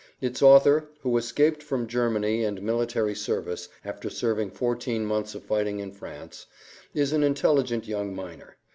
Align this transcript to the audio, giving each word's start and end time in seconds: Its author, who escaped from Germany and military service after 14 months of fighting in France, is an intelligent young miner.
Its 0.19 0.41
author, 0.41 0.87
who 1.01 1.15
escaped 1.15 1.61
from 1.61 1.85
Germany 1.85 2.43
and 2.43 2.59
military 2.63 3.13
service 3.13 3.69
after 3.85 4.09
14 4.09 5.05
months 5.05 5.35
of 5.35 5.43
fighting 5.43 5.77
in 5.77 5.91
France, 5.91 6.47
is 6.95 7.13
an 7.13 7.21
intelligent 7.23 7.87
young 7.87 8.15
miner. 8.15 8.57